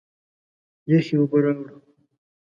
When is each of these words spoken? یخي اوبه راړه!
یخي 0.91 1.15
اوبه 1.17 1.37
راړه! 1.43 1.73